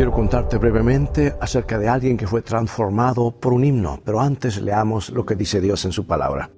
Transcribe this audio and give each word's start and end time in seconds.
Quiero 0.00 0.12
contarte 0.12 0.56
brevemente 0.56 1.36
acerca 1.42 1.78
de 1.78 1.86
alguien 1.86 2.16
que 2.16 2.26
fue 2.26 2.40
transformado 2.40 3.32
por 3.32 3.52
un 3.52 3.64
himno, 3.64 4.00
pero 4.02 4.18
antes 4.18 4.58
leamos 4.62 5.10
lo 5.10 5.26
que 5.26 5.36
dice 5.36 5.60
Dios 5.60 5.84
en 5.84 5.92
su 5.92 6.06
palabra. 6.06 6.50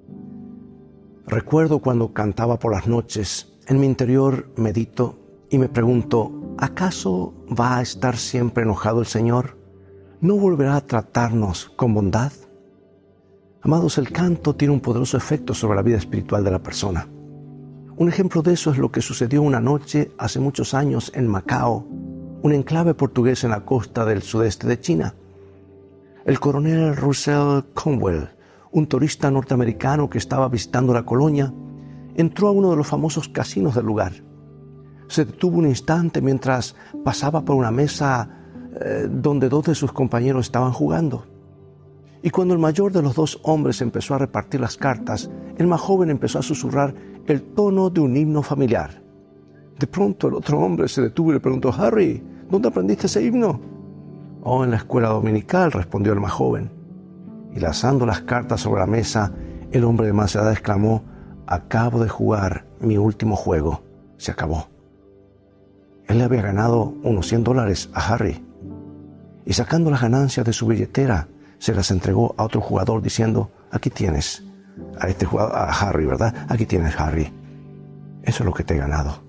Recuerdo 1.27 1.79
cuando 1.79 2.13
cantaba 2.13 2.57
por 2.57 2.71
las 2.71 2.87
noches, 2.87 3.51
en 3.67 3.81
mi 3.81 3.85
interior 3.85 4.53
medito 4.55 5.19
y 5.49 5.57
me 5.57 5.67
pregunto, 5.67 6.55
¿acaso 6.57 7.33
va 7.49 7.79
a 7.79 7.81
estar 7.81 8.15
siempre 8.15 8.63
enojado 8.63 9.01
el 9.01 9.07
Señor? 9.07 9.57
¿No 10.21 10.37
volverá 10.37 10.77
a 10.77 10.85
tratarnos 10.85 11.69
con 11.75 11.93
bondad? 11.93 12.31
Amados, 13.61 13.97
el 13.97 14.09
canto 14.09 14.55
tiene 14.55 14.73
un 14.73 14.79
poderoso 14.79 15.17
efecto 15.17 15.53
sobre 15.53 15.75
la 15.75 15.81
vida 15.81 15.97
espiritual 15.97 16.45
de 16.45 16.51
la 16.51 16.63
persona. 16.63 17.09
Un 17.97 18.07
ejemplo 18.07 18.41
de 18.41 18.53
eso 18.53 18.71
es 18.71 18.77
lo 18.77 18.89
que 18.89 19.01
sucedió 19.01 19.41
una 19.41 19.59
noche 19.59 20.13
hace 20.17 20.39
muchos 20.39 20.73
años 20.73 21.11
en 21.13 21.27
Macao, 21.27 21.85
un 22.43 22.51
enclave 22.51 22.93
portugués 22.93 23.45
en 23.45 23.51
la 23.51 23.63
costa 23.63 24.03
del 24.03 24.21
sudeste 24.21 24.67
de 24.67 24.79
China. 24.79 25.15
El 26.25 26.41
coronel 26.41 26.95
Russell 26.95 27.61
Conwell, 27.73 28.29
un 28.71 28.85
turista 28.87 29.31
norteamericano 29.31 30.09
que 30.09 30.17
estaba 30.17 30.49
visitando 30.49 30.93
la 30.93 31.05
colonia, 31.05 31.53
entró 32.15 32.49
a 32.49 32.51
uno 32.51 32.69
de 32.69 32.75
los 32.75 32.85
famosos 32.85 33.29
casinos 33.29 33.75
del 33.75 33.85
lugar. 33.85 34.11
Se 35.07 35.23
detuvo 35.23 35.57
un 35.57 35.67
instante 35.67 36.21
mientras 36.21 36.75
pasaba 37.05 37.45
por 37.45 37.55
una 37.55 37.71
mesa 37.71 38.29
eh, 38.81 39.07
donde 39.09 39.47
dos 39.47 39.65
de 39.65 39.75
sus 39.75 39.93
compañeros 39.93 40.45
estaban 40.45 40.73
jugando. 40.73 41.25
Y 42.21 42.29
cuando 42.29 42.53
el 42.53 42.59
mayor 42.59 42.91
de 42.91 43.01
los 43.01 43.15
dos 43.15 43.39
hombres 43.43 43.81
empezó 43.81 44.15
a 44.15 44.19
repartir 44.19 44.59
las 44.59 44.75
cartas, 44.75 45.29
el 45.57 45.67
más 45.67 45.79
joven 45.79 46.09
empezó 46.09 46.39
a 46.39 46.43
susurrar 46.43 46.93
el 47.25 47.41
tono 47.41 47.89
de 47.89 48.01
un 48.01 48.17
himno 48.17 48.41
familiar. 48.43 49.02
De 49.79 49.87
pronto 49.87 50.27
el 50.27 50.35
otro 50.35 50.59
hombre 50.59 50.87
se 50.87 51.01
detuvo 51.01 51.31
y 51.31 51.33
le 51.33 51.39
preguntó, 51.39 51.73
Harry, 51.73 52.23
¿Dónde 52.53 52.67
aprendiste 52.67 53.07
ese 53.07 53.23
himno? 53.23 53.59
Oh, 54.43 54.63
en 54.63 54.69
la 54.69 54.77
escuela 54.77 55.09
dominical, 55.09 55.71
respondió 55.71 56.13
el 56.13 56.19
más 56.19 56.33
joven. 56.33 56.69
Y 57.55 57.59
lanzando 57.59 58.05
las 58.05 58.21
cartas 58.21 58.61
sobre 58.61 58.81
la 58.81 58.85
mesa, 58.85 59.31
el 59.71 59.83
hombre 59.83 60.05
de 60.05 60.13
más 60.13 60.35
edad 60.35 60.51
exclamó, 60.51 61.03
acabo 61.47 61.99
de 61.99 62.09
jugar 62.09 62.67
mi 62.79 62.99
último 62.99 63.35
juego, 63.35 63.81
se 64.17 64.29
acabó. 64.29 64.67
Él 66.05 66.19
le 66.19 66.25
había 66.25 66.43
ganado 66.43 66.93
unos 67.01 67.27
100 67.27 67.43
dólares 67.43 67.89
a 67.91 68.13
Harry. 68.13 68.45
Y 69.45 69.53
sacando 69.53 69.89
las 69.89 70.03
ganancias 70.03 70.45
de 70.45 70.53
su 70.53 70.67
billetera, 70.67 71.29
se 71.57 71.73
las 71.73 71.89
entregó 71.89 72.35
a 72.37 72.43
otro 72.43 72.61
jugador 72.61 73.01
diciendo, 73.01 73.49
aquí 73.71 73.89
tienes, 73.89 74.43
a 74.99 75.07
este 75.07 75.25
jugador, 75.25 75.55
a 75.55 75.71
Harry, 75.71 76.05
¿verdad? 76.05 76.45
Aquí 76.49 76.67
tienes, 76.67 76.99
Harry. 76.99 77.33
Eso 78.21 78.43
es 78.43 78.45
lo 78.45 78.53
que 78.53 78.63
te 78.63 78.75
he 78.75 78.77
ganado. 78.77 79.22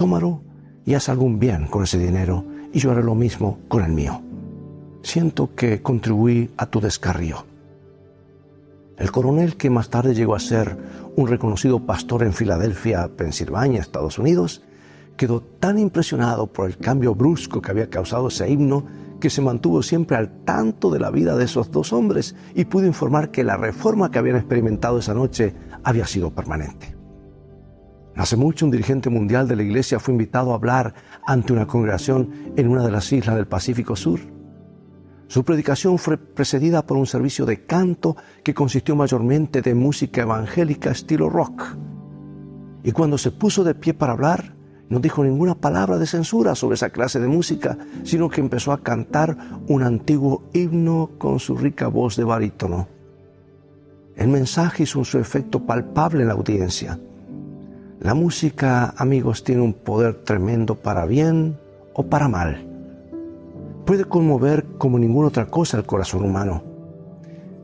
Tómalo 0.00 0.40
y 0.86 0.94
haz 0.94 1.10
algún 1.10 1.38
bien 1.38 1.66
con 1.66 1.82
ese 1.82 1.98
dinero 1.98 2.42
y 2.72 2.78
yo 2.78 2.90
haré 2.90 3.02
lo 3.02 3.14
mismo 3.14 3.58
con 3.68 3.84
el 3.84 3.92
mío. 3.92 4.22
Siento 5.02 5.54
que 5.54 5.82
contribuí 5.82 6.48
a 6.56 6.64
tu 6.64 6.80
descarrío. 6.80 7.44
El 8.96 9.12
coronel, 9.12 9.58
que 9.58 9.68
más 9.68 9.90
tarde 9.90 10.14
llegó 10.14 10.34
a 10.34 10.40
ser 10.40 10.74
un 11.16 11.28
reconocido 11.28 11.84
pastor 11.84 12.22
en 12.22 12.32
Filadelfia, 12.32 13.10
Pensilvania, 13.14 13.82
Estados 13.82 14.18
Unidos, 14.18 14.62
quedó 15.18 15.42
tan 15.42 15.78
impresionado 15.78 16.46
por 16.46 16.70
el 16.70 16.78
cambio 16.78 17.14
brusco 17.14 17.60
que 17.60 17.70
había 17.70 17.90
causado 17.90 18.28
ese 18.28 18.48
himno 18.48 18.86
que 19.20 19.28
se 19.28 19.42
mantuvo 19.42 19.82
siempre 19.82 20.16
al 20.16 20.30
tanto 20.46 20.90
de 20.90 20.98
la 20.98 21.10
vida 21.10 21.36
de 21.36 21.44
esos 21.44 21.70
dos 21.70 21.92
hombres 21.92 22.34
y 22.54 22.64
pudo 22.64 22.86
informar 22.86 23.30
que 23.30 23.44
la 23.44 23.58
reforma 23.58 24.10
que 24.10 24.18
habían 24.18 24.36
experimentado 24.36 24.98
esa 24.98 25.12
noche 25.12 25.54
había 25.84 26.06
sido 26.06 26.30
permanente. 26.30 26.99
Hace 28.16 28.36
mucho 28.36 28.64
un 28.64 28.70
dirigente 28.70 29.08
mundial 29.08 29.46
de 29.46 29.56
la 29.56 29.62
iglesia 29.62 30.00
fue 30.00 30.12
invitado 30.12 30.52
a 30.52 30.56
hablar 30.56 30.94
ante 31.26 31.52
una 31.52 31.66
congregación 31.66 32.52
en 32.56 32.68
una 32.68 32.84
de 32.84 32.90
las 32.90 33.10
islas 33.12 33.36
del 33.36 33.46
Pacífico 33.46 33.96
Sur. 33.96 34.20
Su 35.28 35.44
predicación 35.44 35.96
fue 35.96 36.18
precedida 36.18 36.84
por 36.84 36.96
un 36.96 37.06
servicio 37.06 37.46
de 37.46 37.64
canto 37.64 38.16
que 38.42 38.52
consistió 38.52 38.96
mayormente 38.96 39.62
de 39.62 39.74
música 39.74 40.22
evangélica 40.22 40.90
estilo 40.90 41.30
rock. 41.30 41.76
Y 42.82 42.90
cuando 42.92 43.16
se 43.16 43.30
puso 43.30 43.62
de 43.62 43.76
pie 43.76 43.94
para 43.94 44.12
hablar, 44.12 44.56
no 44.88 44.98
dijo 44.98 45.22
ninguna 45.22 45.54
palabra 45.54 45.98
de 45.98 46.06
censura 46.06 46.56
sobre 46.56 46.74
esa 46.74 46.90
clase 46.90 47.20
de 47.20 47.28
música, 47.28 47.78
sino 48.02 48.28
que 48.28 48.40
empezó 48.40 48.72
a 48.72 48.82
cantar 48.82 49.36
un 49.68 49.84
antiguo 49.84 50.50
himno 50.52 51.12
con 51.16 51.38
su 51.38 51.56
rica 51.56 51.86
voz 51.86 52.16
de 52.16 52.24
barítono. 52.24 52.88
El 54.16 54.28
mensaje 54.28 54.82
hizo 54.82 55.04
su 55.04 55.18
efecto 55.18 55.64
palpable 55.64 56.22
en 56.22 56.28
la 56.28 56.34
audiencia. 56.34 56.98
La 58.00 58.14
música, 58.14 58.94
amigos, 58.96 59.44
tiene 59.44 59.60
un 59.60 59.74
poder 59.74 60.14
tremendo 60.24 60.74
para 60.74 61.04
bien 61.04 61.58
o 61.92 62.06
para 62.06 62.28
mal. 62.28 62.66
Puede 63.84 64.06
conmover 64.06 64.64
como 64.78 64.98
ninguna 64.98 65.28
otra 65.28 65.48
cosa 65.48 65.76
el 65.76 65.84
corazón 65.84 66.24
humano. 66.24 66.64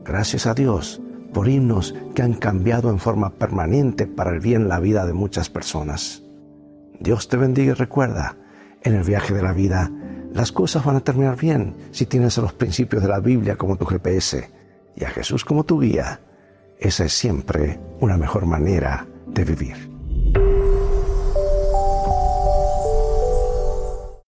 Gracias 0.05 0.45
a 0.45 0.53
Dios 0.53 1.01
por 1.33 1.49
himnos 1.49 1.95
que 2.13 2.21
han 2.21 2.35
cambiado 2.35 2.91
en 2.91 2.99
forma 2.99 3.31
permanente 3.31 4.05
para 4.05 4.29
el 4.29 4.39
bien 4.39 4.69
la 4.69 4.79
vida 4.79 5.07
de 5.07 5.13
muchas 5.13 5.49
personas. 5.49 6.21
Dios 6.99 7.29
te 7.29 7.37
bendiga 7.37 7.71
y 7.71 7.73
recuerda, 7.73 8.37
en 8.83 8.93
el 8.93 9.03
viaje 9.03 9.33
de 9.33 9.41
la 9.41 9.53
vida, 9.53 9.91
las 10.33 10.51
cosas 10.51 10.85
van 10.85 10.97
a 10.97 11.01
terminar 11.01 11.35
bien 11.35 11.75
si 11.89 12.05
tienes 12.05 12.37
a 12.37 12.41
los 12.41 12.53
principios 12.53 13.01
de 13.01 13.09
la 13.09 13.19
Biblia 13.19 13.55
como 13.55 13.75
tu 13.75 13.85
GPS 13.85 14.51
y 14.95 15.03
a 15.03 15.09
Jesús 15.09 15.43
como 15.43 15.63
tu 15.63 15.81
guía. 15.81 16.19
Esa 16.77 17.05
es 17.05 17.13
siempre 17.13 17.79
una 18.01 18.17
mejor 18.17 18.45
manera 18.45 19.07
de 19.25 19.43
vivir. 19.43 19.96